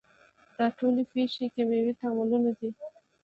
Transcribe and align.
دا 0.57 0.65
ټولې 0.77 1.03
پیښې 1.13 1.45
کیمیاوي 1.55 1.93
تعاملونه 2.01 2.49
دي. 2.59 2.69